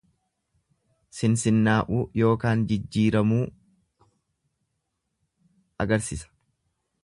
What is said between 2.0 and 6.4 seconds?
ykn įjiiramuu agarsisa.